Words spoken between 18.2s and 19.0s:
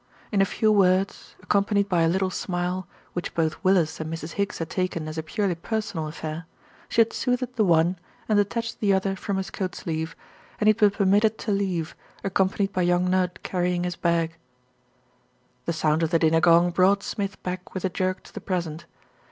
to the present.